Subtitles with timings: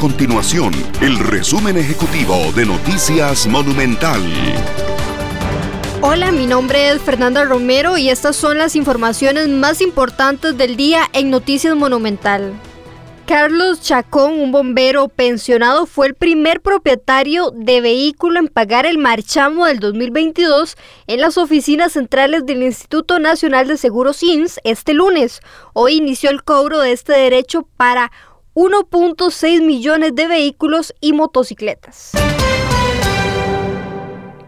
[0.00, 4.22] continuación el resumen ejecutivo de Noticias Monumental.
[6.00, 11.02] Hola, mi nombre es Fernanda Romero y estas son las informaciones más importantes del día
[11.12, 12.54] en Noticias Monumental.
[13.26, 19.66] Carlos Chacón, un bombero pensionado, fue el primer propietario de vehículo en pagar el marchamo
[19.66, 20.76] del 2022
[21.08, 25.42] en las oficinas centrales del Instituto Nacional de Seguros INS este lunes.
[25.74, 28.10] Hoy inició el cobro de este derecho para
[28.54, 32.12] 1.6 millones de vehículos y motocicletas.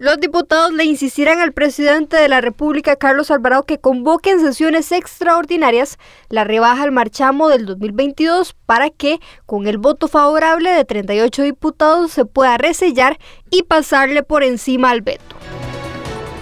[0.00, 4.92] Los diputados le insistirán al presidente de la República, Carlos Alvarado, que convoque en sesiones
[4.92, 5.98] extraordinarias
[6.28, 12.12] la rebaja al marchamo del 2022 para que, con el voto favorable de 38 diputados,
[12.12, 13.18] se pueda resellar
[13.50, 15.37] y pasarle por encima al veto.